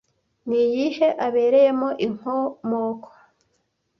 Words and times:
Ni 0.47 0.59
iyihe 0.67 1.07
abereyemo 1.25 1.89
inkomoko 2.05 3.09